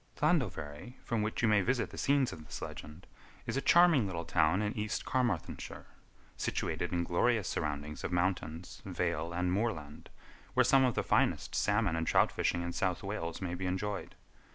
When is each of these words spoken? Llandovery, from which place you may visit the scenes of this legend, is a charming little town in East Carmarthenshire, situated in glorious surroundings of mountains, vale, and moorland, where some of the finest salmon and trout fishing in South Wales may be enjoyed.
Llandovery, 0.19 0.95
from 1.03 1.21
which 1.21 1.35
place 1.35 1.41
you 1.43 1.47
may 1.47 1.61
visit 1.61 1.91
the 1.91 1.97
scenes 1.99 2.33
of 2.33 2.43
this 2.43 2.59
legend, 2.59 3.05
is 3.45 3.55
a 3.55 3.61
charming 3.61 4.07
little 4.07 4.25
town 4.25 4.59
in 4.63 4.75
East 4.75 5.05
Carmarthenshire, 5.05 5.85
situated 6.35 6.91
in 6.91 7.03
glorious 7.03 7.47
surroundings 7.47 8.03
of 8.03 8.11
mountains, 8.11 8.81
vale, 8.83 9.31
and 9.31 9.51
moorland, 9.53 10.09
where 10.55 10.63
some 10.63 10.83
of 10.85 10.95
the 10.95 11.03
finest 11.03 11.53
salmon 11.53 11.95
and 11.95 12.07
trout 12.07 12.31
fishing 12.31 12.63
in 12.63 12.73
South 12.73 13.03
Wales 13.03 13.43
may 13.43 13.53
be 13.53 13.67
enjoyed. 13.67 14.15